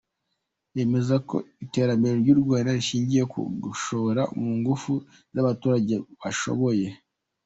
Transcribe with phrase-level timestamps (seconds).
[0.77, 4.93] Yemeza ko iterambere ry’u Rwanda rishingiye ku gushora mu ngufu
[5.33, 6.87] z’abaturage bashoboye.